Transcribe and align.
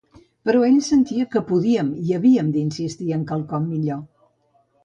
Però 0.49 0.61
ell 0.69 0.79
sentia 0.85 1.25
que 1.35 1.43
podíem 1.51 1.91
i 2.07 2.17
havíem 2.21 2.51
d'insistir 2.57 3.13
en 3.19 3.29
quelcom 3.33 3.73
millor. 3.75 4.05